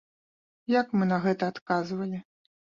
Як 0.79 0.87
мы 0.97 1.03
на 1.13 1.21
гэта 1.27 1.53
адказвалі? 1.55 2.27